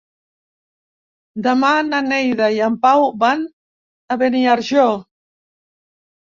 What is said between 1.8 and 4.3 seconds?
na Neida i en Pau van a